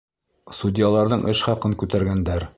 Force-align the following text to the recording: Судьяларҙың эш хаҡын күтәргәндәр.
Судьяларҙың 0.59 1.23
эш 1.35 1.45
хаҡын 1.51 1.81
күтәргәндәр. 1.85 2.49